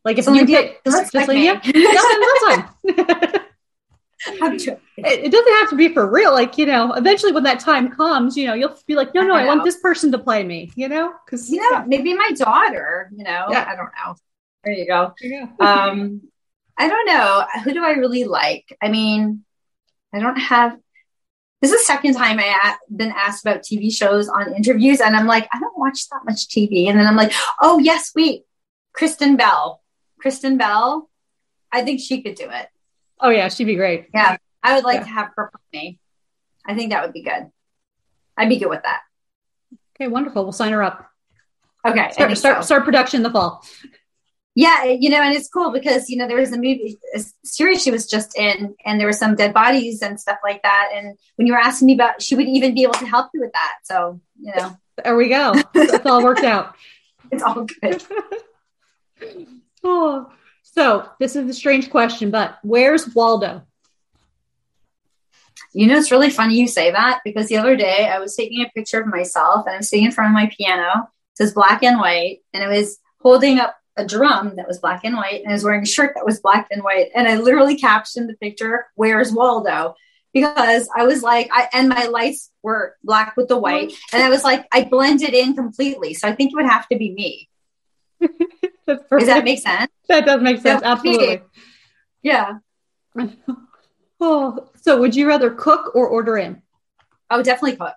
[0.05, 3.39] Like if you pick just, just like yeah, that's fine.
[4.27, 6.31] it, it doesn't have to be for real.
[6.31, 9.35] Like you know, eventually when that time comes, you know, you'll be like, no, no,
[9.35, 10.71] I, I want this person to play me.
[10.75, 11.83] You know, because you know, yeah.
[11.87, 13.09] maybe my daughter.
[13.15, 13.65] You know, yeah.
[13.67, 14.15] I don't know.
[14.63, 15.13] There you go.
[15.21, 15.65] There you go.
[15.65, 16.21] um,
[16.77, 17.45] I don't know.
[17.63, 18.75] Who do I really like?
[18.81, 19.43] I mean,
[20.13, 20.77] I don't have
[21.61, 25.15] this is the second time I a- been asked about TV shows on interviews, and
[25.15, 26.87] I'm like, I don't watch that much TV.
[26.87, 28.43] And then I'm like, oh yes, wait,
[28.93, 29.81] Kristen Bell.
[30.19, 31.09] Kristen Bell,
[31.71, 32.67] I think she could do it.
[33.19, 34.07] Oh yeah, she'd be great.
[34.13, 35.03] Yeah, I would like Yeah.
[35.05, 35.99] to have her for me.
[36.65, 37.49] I think that would be good.
[38.37, 39.01] I'd be good with that.
[39.95, 40.43] Okay, wonderful.
[40.43, 41.09] We'll sign her up.
[41.85, 42.11] Okay.
[42.11, 42.61] Start start, so.
[42.61, 43.63] start production in the fall.
[44.59, 47.81] Yeah, you know, and it's cool because you know there was a movie, a series
[47.81, 50.89] she was just in, and there were some dead bodies and stuff like that.
[50.93, 53.39] And when you were asking me about, she would even be able to help you
[53.39, 53.75] with that.
[53.83, 55.53] So you know, There we go.
[55.73, 56.75] It's all worked out.
[57.31, 58.03] it's all good.
[59.81, 60.29] Oh,
[60.61, 63.63] so this is a strange question, but where's Waldo?
[65.73, 68.61] You know, it's really funny you say that because the other day I was taking
[68.61, 70.89] a picture of myself and I'm sitting in front of my piano.
[70.95, 75.03] It says black and white, and I was holding up a drum that was black
[75.03, 77.09] and white, and I was wearing a shirt that was black and white.
[77.15, 79.95] And I literally captioned the picture, "Where's Waldo?"
[80.33, 83.97] Because I was like, I and my lights were black with the white, oh.
[84.13, 86.13] and I was like, I blended in completely.
[86.13, 87.49] So I think it would have to be me.
[88.87, 89.91] Does that make sense?
[90.07, 90.81] that does make sense.
[90.81, 91.41] Would Absolutely.
[92.23, 92.57] Yeah.
[94.21, 96.61] Oh, so would you rather cook or order in?
[97.29, 97.95] Oh, definitely cook.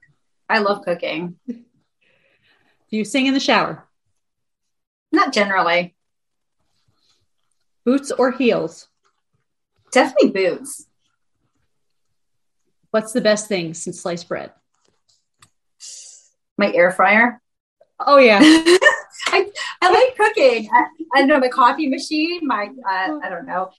[0.48, 1.36] I love cooking.
[1.46, 1.56] Do
[2.90, 3.88] you sing in the shower?
[5.12, 5.94] Not generally.
[7.84, 8.88] Boots or heels?
[9.92, 10.86] Definitely boots.
[12.90, 14.52] What's the best thing since sliced bread?
[16.58, 17.40] My air fryer.
[17.98, 18.38] Oh yeah.
[18.42, 20.68] I, I like cooking.
[20.72, 22.40] I, I don't know my coffee machine.
[22.46, 23.70] My uh, I don't know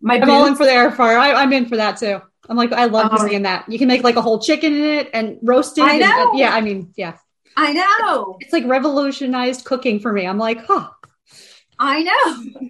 [0.00, 1.16] my I'm all in for the air fryer.
[1.18, 2.20] I, I'm in for that too.
[2.48, 3.22] I'm like, I love Oh.
[3.24, 3.70] using that.
[3.70, 5.82] You can make like a whole chicken in it and roast it.
[5.84, 6.32] I and- know.
[6.34, 7.16] yeah, I mean, yeah.
[7.56, 8.36] I know.
[8.40, 10.26] It's like revolutionized cooking for me.
[10.26, 10.90] I'm like, huh.
[11.78, 12.68] I know.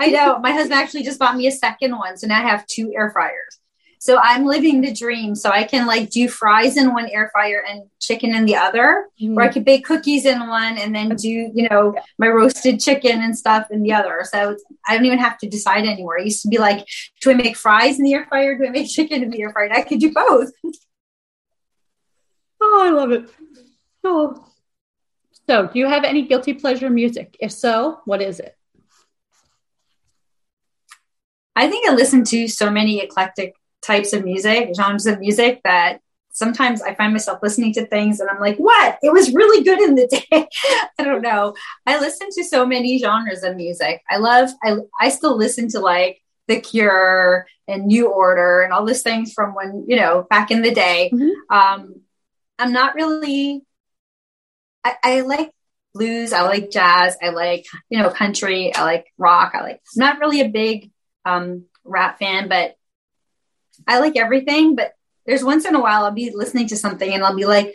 [0.00, 0.38] I know.
[0.38, 3.10] My husband actually just bought me a second one, so now I have two air
[3.10, 3.60] fryers.
[3.98, 5.34] So I'm living the dream.
[5.34, 8.80] So I can like do fries in one air fryer and chicken in the other,
[8.80, 9.52] or I mm-hmm.
[9.52, 13.68] could bake cookies in one and then do you know my roasted chicken and stuff
[13.70, 14.24] in the other.
[14.30, 16.20] So I don't even have to decide anymore.
[16.20, 16.86] I used to be like,
[17.20, 18.56] do I make fries in the air fryer?
[18.56, 19.72] Do I make chicken in the air fryer?
[19.72, 20.50] I could do both.
[22.58, 23.28] Oh, I love it.
[25.48, 27.36] So, do you have any guilty pleasure music?
[27.40, 28.56] If so, what is it?
[31.54, 36.00] I think I listen to so many eclectic types of music, genres of music that
[36.32, 38.98] sometimes I find myself listening to things and I'm like, what?
[39.02, 40.48] It was really good in the day.
[40.98, 41.54] I don't know.
[41.86, 44.02] I listen to so many genres of music.
[44.10, 48.84] I love, I, I still listen to like The Cure and New Order and all
[48.84, 51.10] those things from when, you know, back in the day.
[51.14, 51.30] Mhm.
[51.50, 52.02] Um,
[52.58, 53.62] I'm not really,
[54.86, 55.50] I, I like
[55.94, 56.32] blues.
[56.32, 57.16] I like jazz.
[57.22, 58.74] I like, you know, country.
[58.74, 59.52] I like rock.
[59.54, 60.90] I like, I'm not really a big
[61.24, 62.76] um, rap fan, but
[63.86, 64.76] I like everything.
[64.76, 64.92] But
[65.24, 67.74] there's once in a while I'll be listening to something and I'll be like,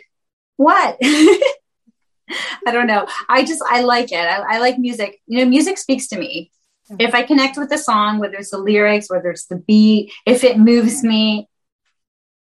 [0.56, 0.96] what?
[1.02, 3.06] I don't know.
[3.28, 4.16] I just, I like it.
[4.16, 5.20] I, I like music.
[5.26, 6.50] You know, music speaks to me.
[6.98, 10.44] If I connect with the song, whether it's the lyrics, whether it's the beat, if
[10.44, 11.48] it moves me,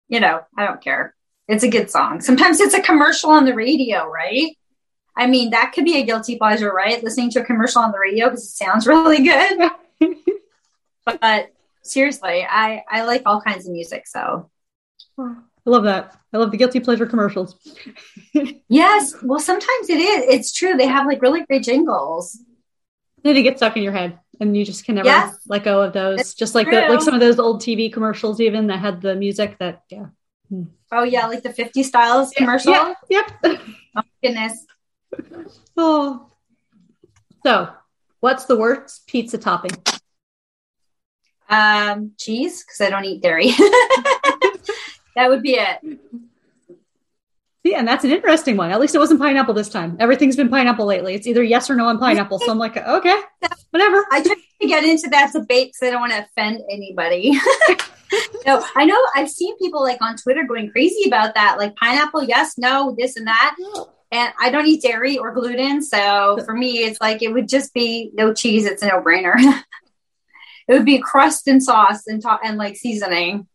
[0.08, 1.16] you know, I don't care.
[1.48, 2.22] It's a good song.
[2.22, 4.56] Sometimes it's a commercial on the radio, right?
[5.16, 7.04] I mean, that could be a guilty pleasure, right?
[7.04, 9.70] Listening to a commercial on the radio because it sounds really good.
[11.06, 11.52] but
[11.84, 14.08] seriously, I I like all kinds of music.
[14.08, 14.50] So
[15.20, 16.18] I love that.
[16.34, 17.56] I love the guilty pleasure commercials.
[18.70, 20.36] yes, well, sometimes it is.
[20.36, 20.76] It's true.
[20.76, 22.40] They have like really great jingles.
[23.24, 25.36] Then they get stuck in your head, and you just can never Yes.
[25.48, 26.34] let go of those.
[26.34, 29.58] Just like the, like some of those old TV commercials, even that had the music.
[29.60, 30.08] That yeah.
[30.50, 30.64] Hmm.
[30.96, 32.72] Oh yeah, like the 50 styles commercial.
[32.72, 32.94] Yeah.
[33.10, 33.32] Yep.
[33.96, 34.66] Oh goodness.
[35.76, 36.28] oh.
[37.44, 37.70] So,
[38.20, 39.72] what's the worst pizza topping?
[41.50, 43.48] Um, cheese because I don't eat dairy.
[45.16, 46.00] that would be it.
[47.64, 48.72] Yeah, and that's an interesting one.
[48.72, 49.96] At least it wasn't pineapple this time.
[50.00, 51.14] Everything's been pineapple lately.
[51.16, 52.40] It's either yes or no on pineapple.
[52.40, 53.22] So I'm like, okay,
[53.72, 54.06] whatever.
[54.12, 57.32] I try to get into that debate because I don't want to offend anybody.
[58.46, 62.24] no, I know I've seen people like on Twitter going crazy about that, like pineapple,
[62.24, 63.56] yes, no, this and that.
[64.12, 67.74] And I don't eat dairy or gluten, so for me, it's like it would just
[67.74, 68.66] be no cheese.
[68.66, 69.36] It's a no brainer.
[70.68, 73.48] it would be crust and sauce and to- and like seasoning.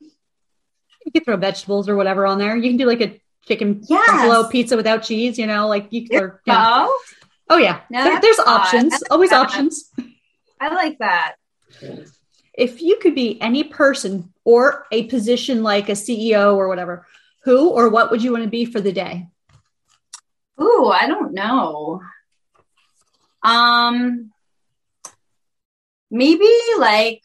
[0.00, 2.56] You can throw vegetables or whatever on there.
[2.56, 4.06] You can do like a chicken Yes.
[4.10, 5.38] buffalo pizza without cheese.
[5.38, 6.06] You know, like you.
[6.12, 6.64] Or, yeah.
[6.86, 7.02] Oh,
[7.48, 8.48] Oh yeah, No, There- there's odd.
[8.48, 8.90] options.
[8.90, 9.46] That's Always odd.
[9.46, 9.92] options.
[10.60, 11.36] I like that.
[12.54, 17.06] If you could be any person or a position like a CEO or whatever,
[17.44, 19.28] who or what would you want to be for the day?
[20.60, 22.00] Ooh, I don't know.
[23.44, 24.32] Um,
[26.10, 27.22] maybe like,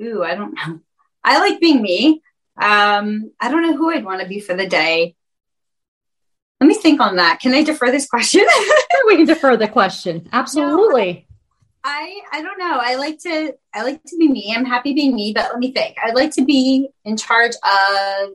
[0.00, 0.80] ooh, I don't know.
[1.24, 2.22] I like being me.
[2.56, 5.14] Um, I don't know who I'd want to be for the day.
[6.60, 7.40] Let me think on that.
[7.40, 8.46] Can I defer this question?
[9.06, 10.28] we can defer the question.
[10.32, 11.26] Absolutely.
[11.84, 12.78] I I don't know.
[12.80, 14.54] I like to I like to be me.
[14.56, 15.96] I'm happy being me, but let me think.
[16.02, 18.30] I'd like to be in charge of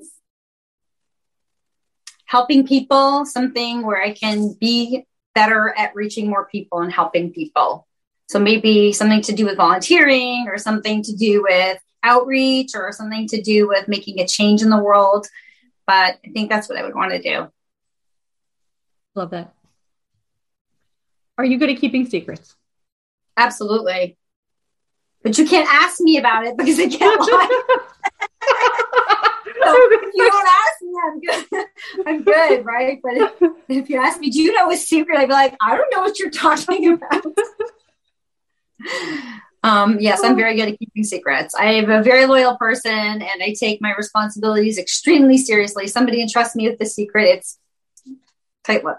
[2.26, 7.88] helping people, something where I can be better at reaching more people and helping people.
[8.28, 13.28] So maybe something to do with volunteering or something to do with outreach or something
[13.28, 15.28] to do with making a change in the world.
[15.86, 17.48] But I think that's what I would want to do.
[19.16, 19.54] Love that.
[21.38, 22.56] Are you good at keeping secrets?
[23.36, 24.18] Absolutely.
[25.24, 27.62] But you can't ask me about it because I can't lie.
[29.64, 31.46] so if you don't ask me, I'm good.
[32.06, 33.00] I'm good, right?
[33.04, 33.32] But if,
[33.68, 35.18] if, you ask me, do you know a secret?
[35.18, 37.26] I'd be like, I don't know what you're talking about.
[39.68, 41.54] Um, yes, I'm very good at keeping secrets.
[41.54, 45.88] I am a very loyal person and I take my responsibilities extremely seriously.
[45.88, 47.60] Somebody entrusts me with the secret, it's
[48.64, 48.98] tight lip.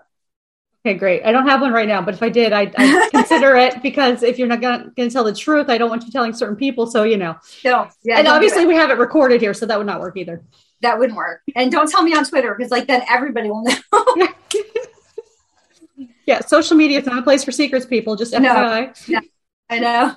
[0.84, 1.24] Okay, great.
[1.24, 4.22] I don't have one right now, but if I did, I'd, I'd consider it because
[4.22, 6.86] if you're not going to tell the truth, I don't want you telling certain people.
[6.86, 7.36] So, you know.
[7.64, 7.88] No.
[8.04, 10.44] Yeah, and obviously, we have it recorded here, so that would not work either.
[10.82, 11.42] That wouldn't work.
[11.56, 14.28] And don't tell me on Twitter because, like, then everybody will know.
[16.26, 18.16] yeah, social media is not a place for secrets, people.
[18.16, 19.08] Just FYI.
[19.08, 19.26] No, no,
[19.68, 20.16] I know.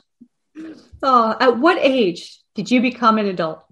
[1.04, 3.64] Oh, at what age did you become an adult?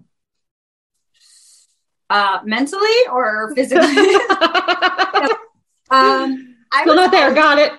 [2.08, 3.86] Uh, mentally or physically?
[5.90, 7.32] um, I Still not there.
[7.34, 7.72] Got it.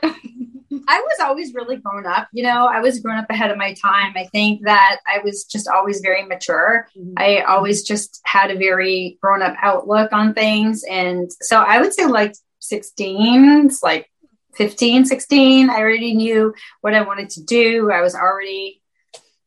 [0.88, 2.28] I was always really grown up.
[2.34, 4.14] You know, I was grown up ahead of my time.
[4.16, 6.88] I think that I was just always very mature.
[6.98, 7.14] Mm-hmm.
[7.18, 10.84] I always just had a very grown up outlook on things.
[10.90, 14.10] And so I would say like 16, it's like
[14.56, 15.70] 15, 16.
[15.70, 17.92] I already knew what I wanted to do.
[17.92, 18.81] I was already,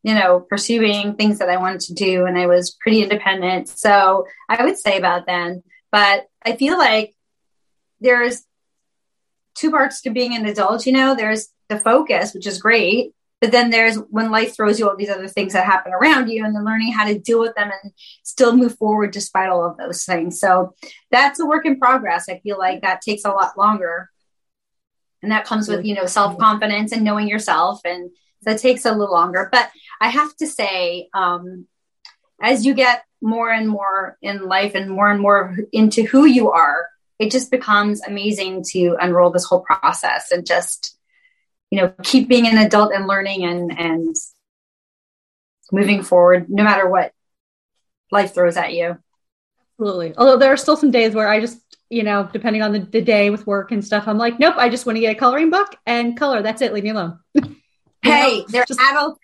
[0.05, 2.27] you know, pursuing things that I wanted to do.
[2.27, 3.69] And I was pretty independent.
[3.71, 5.62] So I would say about then.
[5.90, 7.14] But I feel like
[8.01, 8.45] there's
[9.55, 10.87] two parts to being an adult.
[10.87, 14.88] You know, there's the focus, which is great, but then there's when life throws you
[14.88, 17.55] all these other things that happen around you, and then learning how to deal with
[17.55, 20.38] them and still move forward despite all of those things.
[20.38, 20.75] So
[21.11, 22.29] that's a work in progress.
[22.29, 24.11] I feel like that takes a lot longer,
[25.23, 28.11] and that comes with you know self confidence and knowing yourself, and
[28.45, 29.49] that takes a little longer.
[29.51, 31.67] But I have to say, um,
[32.41, 36.51] as you get more and more in life and more and more into who you
[36.51, 40.97] are it just becomes amazing to unroll this whole process and just
[41.71, 44.17] you know keep being an adult and learning and and
[45.73, 47.13] moving forward no matter what
[48.11, 48.99] life throws at you.
[49.81, 50.15] Absolutely.
[50.17, 53.03] Although there are still some days where i just you know depending on the, the
[53.03, 55.51] day with work and stuff i'm like nope i just want to get a coloring
[55.51, 56.43] book and color.
[56.43, 56.73] That's it.
[56.73, 57.19] Leave me alone
[58.05, 59.19] hey know, they're just, adult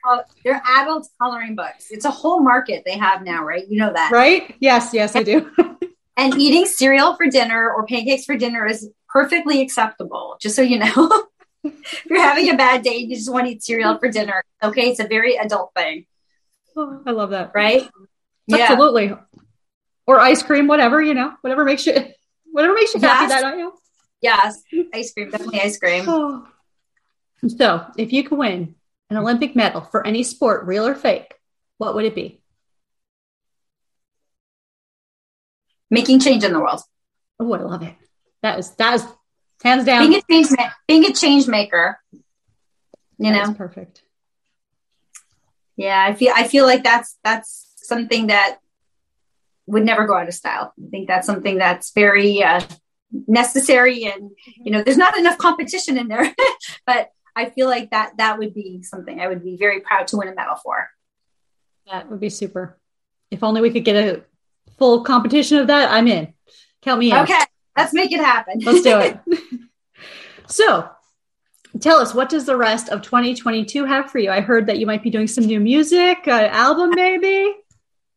[0.45, 4.11] they're adult coloring books it's a whole market they have now right you know that
[4.11, 5.49] right yes yes i do
[6.21, 10.79] And eating cereal for dinner or pancakes for dinner is perfectly acceptable, just so you
[10.79, 11.27] know.
[11.65, 14.45] if you're having a bad day, you just want to eat cereal for dinner.
[14.63, 16.05] Okay, it's a very adult thing.
[16.77, 17.53] Oh, I love that.
[17.55, 17.89] Right?
[18.53, 19.07] Absolutely.
[19.07, 19.21] Yeah.
[20.07, 21.95] Or ice cream, whatever, you know, whatever makes you
[22.53, 23.71] whatever makes you happy that night.
[24.21, 24.63] Yes,
[24.93, 26.05] ice cream, definitely ice cream.
[26.09, 26.47] Oh.
[27.49, 28.75] So, if you could win
[29.09, 31.35] an Olympic medal for any sport, real or fake,
[31.79, 32.41] what would it be?
[35.91, 36.81] making change in the world.
[37.39, 37.95] Oh, I love it.
[38.43, 39.07] That is that is
[39.63, 40.49] hands down being a change
[40.87, 41.99] being a change maker.
[43.19, 44.03] You that know, perfect.
[45.77, 48.59] Yeah, I feel I feel like that's that's something that
[49.67, 50.73] would never go out of style.
[50.79, 52.61] I think that's something that's very uh,
[53.27, 54.31] necessary, and
[54.63, 56.35] you know, there's not enough competition in there,
[56.87, 60.17] but I feel like that that would be something I would be very proud to
[60.17, 60.89] win a medal for.
[61.91, 62.79] That would be super.
[63.31, 64.25] If only we could get a
[64.79, 66.33] full competition of that, I'm in.
[66.83, 67.19] Count me in.
[67.19, 67.39] Okay,
[67.77, 68.61] let's make it happen.
[68.65, 69.19] let's do it.
[70.47, 70.89] so,
[71.81, 74.31] tell us what does the rest of 2022 have for you?
[74.31, 77.55] I heard that you might be doing some new music, uh, album maybe.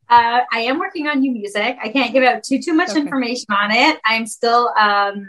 [0.09, 1.77] Uh, I am working on new music.
[1.81, 2.99] I can't give out too too much okay.
[2.99, 3.99] information on it.
[4.05, 4.69] I'm still.
[4.77, 5.27] Um,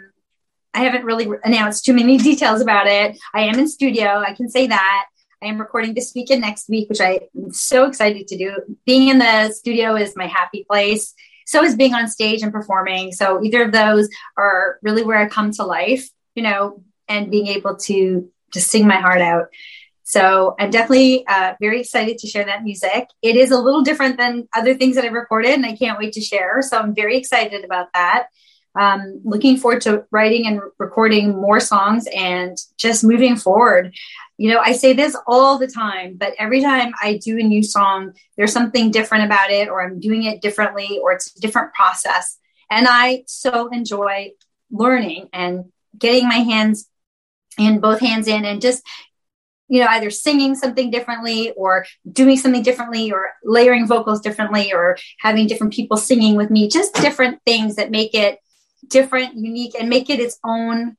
[0.75, 3.17] I haven't really announced too many details about it.
[3.33, 4.23] I am in studio.
[4.27, 5.07] I can say that.
[5.43, 8.57] I am recording this week and next week, which I am so excited to do.
[8.87, 11.15] Being in the studio is my happy place.
[11.47, 13.13] So is being on stage and performing.
[13.13, 17.49] So either of those are really where I come to life, you know, and being
[17.49, 19.49] able to just sing my heart out.
[20.05, 23.09] So I'm definitely uh, very excited to share that music.
[23.21, 26.13] It is a little different than other things that I've recorded, and I can't wait
[26.15, 26.63] to share.
[26.63, 28.27] So I'm very excited about that.
[28.77, 33.95] Um, looking forward to writing and recording more songs and just moving forward.
[34.37, 37.63] You know, I say this all the time, but every time I do a new
[37.63, 41.73] song, there's something different about it, or I'm doing it differently, or it's a different
[41.73, 42.39] process.
[42.71, 44.33] And I so enjoy
[44.71, 45.67] learning and
[45.97, 46.89] getting my hands
[47.59, 48.83] in both hands in and just
[49.69, 54.97] you know, either singing something differently or doing something differently or layering vocals differently or
[55.19, 58.39] having different people singing with me, just different things that make it
[58.89, 60.97] different, unique, and make it its own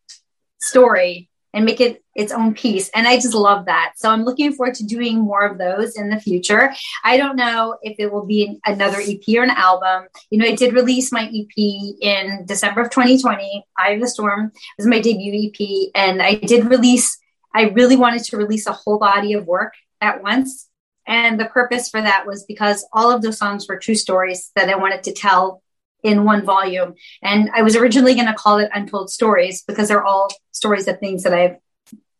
[0.59, 2.89] story and make it its own piece.
[2.89, 3.93] And I just love that.
[3.95, 6.73] So I'm looking forward to doing more of those in the future.
[7.03, 10.07] I don't know if it will be another EP or an album.
[10.29, 11.57] You know, I did release my EP
[12.01, 13.65] in December of 2020.
[13.77, 15.91] Eye of the Storm was my debut EP.
[15.95, 17.17] And I did release,
[17.53, 20.67] I really wanted to release a whole body of work at once.
[21.07, 24.69] And the purpose for that was because all of those songs were true stories that
[24.69, 25.61] I wanted to tell
[26.05, 26.93] in one volume.
[27.23, 30.99] And I was originally going to call it Untold Stories because they're all stories of
[30.99, 31.57] things that I've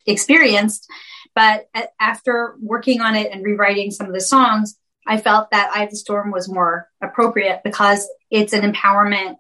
[0.08, 0.90] experienced.
[1.36, 1.68] But
[2.00, 4.76] after working on it and rewriting some of the songs,
[5.06, 9.36] I felt that Eye of the Storm was more appropriate because it's an empowerment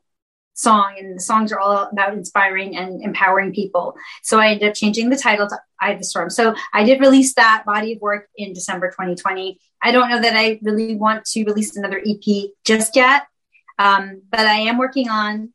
[0.54, 3.96] song and the songs are all about inspiring and empowering people.
[4.22, 6.30] So I ended up changing the title to Eye of the Storm.
[6.30, 9.60] So I did release that body of work in December 2020.
[9.82, 13.24] I don't know that I really want to release another EP just yet.
[13.78, 15.54] Um, but I am working on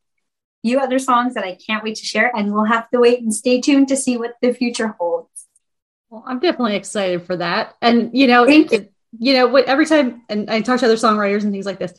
[0.64, 3.20] a few other songs that I can't wait to share, and we'll have to wait
[3.20, 5.46] and stay tuned to see what the future holds.
[6.10, 7.76] Well, I'm definitely excited for that.
[7.80, 8.66] And you know, you.
[8.70, 11.94] It, you know, every time, and I talk to other songwriters and things like this,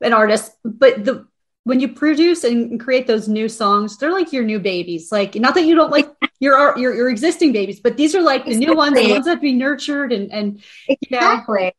[0.00, 1.26] and artists, but the
[1.64, 5.12] when you produce and create those new songs, they're like your new babies.
[5.12, 6.08] Like, not that you don't like
[6.40, 8.66] your your, your existing babies, but these are like the exactly.
[8.66, 11.74] new ones, the ones that be nurtured and and exactly,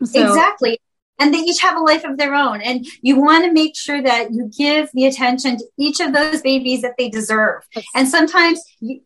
[0.00, 0.80] you know, so, exactly
[1.22, 2.60] and they each have a life of their own.
[2.60, 6.42] And you want to make sure that you give the attention to each of those
[6.42, 7.62] babies that they deserve.
[7.94, 8.60] And sometimes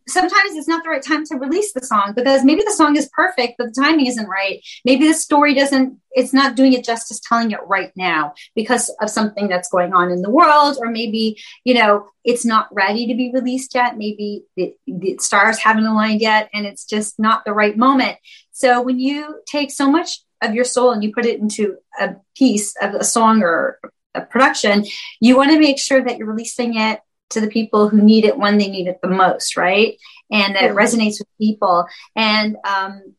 [0.09, 3.11] sometimes it's not the right time to release the song because maybe the song is
[3.13, 4.65] perfect but the timing isn't right.
[4.87, 9.11] Maybe the story doesn't it's not doing it justice telling it right now because of
[9.11, 10.79] something that's going on in the world.
[10.81, 13.99] Or maybe you know it's not ready to be released yet.
[13.99, 18.17] Maybe the, the stars haven't aligned yet and it's just not the right moment.
[18.53, 22.17] So when you take so much of your soul and you put it into a
[22.37, 23.79] piece of a song or
[24.15, 24.85] a production,
[25.21, 28.39] you want to make sure that you're releasing it to the people who need it
[28.39, 29.99] when they need it the most, right?
[30.31, 30.79] And that mm-hmm.
[30.79, 31.87] it resonates with people.
[32.15, 33.15] And um,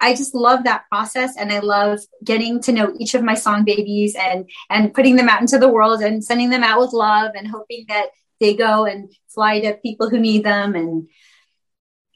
[0.00, 3.64] I just love that process, and I love getting to know each of my song
[3.64, 7.32] babies and and putting them out into the world and sending them out with love
[7.36, 8.06] and hoping that
[8.40, 11.08] they go and fly to people who need them and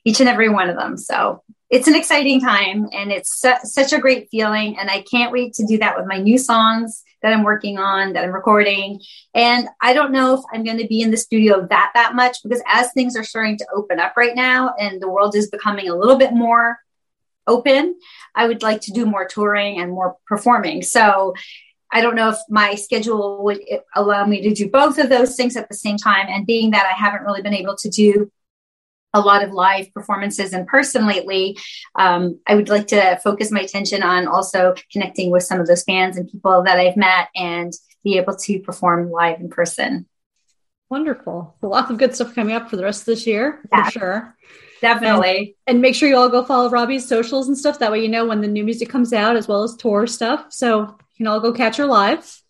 [0.05, 0.97] each and every one of them.
[0.97, 4.78] So it's an exciting time and it's su- such a great feeling.
[4.78, 8.12] And I can't wait to do that with my new songs that I'm working on,
[8.12, 9.00] that I'm recording.
[9.34, 12.38] And I don't know if I'm going to be in the studio that, that much
[12.42, 15.88] because as things are starting to open up right now and the world is becoming
[15.88, 16.78] a little bit more
[17.48, 17.98] open,
[18.34, 20.82] I would like to do more touring and more performing.
[20.82, 21.34] So
[21.92, 23.60] I don't know if my schedule would
[23.94, 26.26] allow me to do both of those things at the same time.
[26.28, 28.30] And being that I haven't really been able to do
[29.16, 31.58] a lot of live performances in person lately,
[31.94, 35.84] um, I would like to focus my attention on also connecting with some of those
[35.84, 37.72] fans and people that I've met and
[38.04, 40.06] be able to perform live in person.
[40.90, 41.56] Wonderful.
[41.60, 43.90] So lots of good stuff coming up for the rest of this year, yeah, for
[43.90, 44.36] sure.
[44.80, 45.56] Definitely.
[45.66, 47.78] And, and, make sure you all go follow Robbie's socials and stuff.
[47.78, 50.46] That way you know when the new music comes out as well as tour stuff.
[50.50, 52.30] So you can all go catch her live.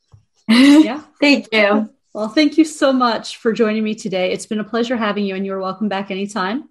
[0.48, 1.02] Yeah.
[1.20, 1.90] Thank you.
[2.16, 4.32] Well, thank you so much for joining me today.
[4.32, 6.70] It's been a pleasure having you, and you're welcome back anytime.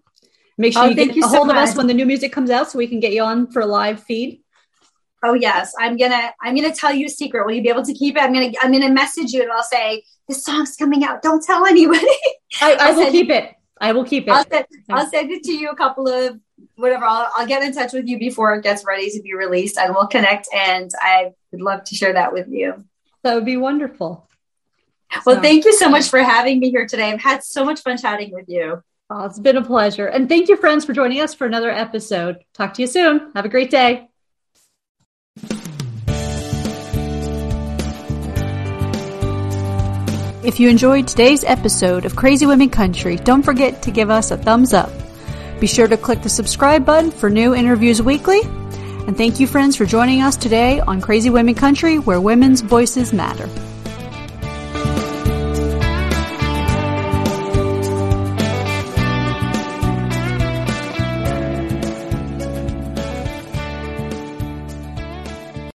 [0.57, 2.31] Make sure oh, you get you a hold so of us when the new music
[2.31, 4.41] comes out, so we can get you on for a live feed.
[5.23, 7.45] Oh yes, I'm gonna I'm gonna tell you a secret.
[7.45, 8.23] Will you be able to keep it?
[8.23, 11.21] I'm gonna I'm gonna message you and I'll say this song's coming out.
[11.21, 12.07] Don't tell anybody.
[12.63, 13.53] I, I will keep it.
[13.79, 14.31] I will keep it.
[14.31, 16.39] I'll send, I'll send it to you a couple of
[16.77, 17.05] whatever.
[17.05, 19.93] I'll, I'll get in touch with you before it gets ready to be released, and
[19.93, 20.47] we'll connect.
[20.55, 22.83] And I would love to share that with you.
[23.21, 24.27] That would be wonderful.
[25.25, 27.11] Well, so, thank you so much for having me here today.
[27.11, 28.83] I've had so much fun chatting with you.
[29.09, 30.07] Oh, it's been a pleasure.
[30.07, 32.37] And thank you, friends, for joining us for another episode.
[32.53, 33.31] Talk to you soon.
[33.35, 34.09] Have a great day.
[40.43, 44.37] If you enjoyed today's episode of Crazy Women Country, don't forget to give us a
[44.37, 44.91] thumbs up.
[45.59, 48.41] Be sure to click the subscribe button for new interviews weekly.
[48.43, 53.13] And thank you, friends, for joining us today on Crazy Women Country, where women's voices
[53.13, 53.49] matter.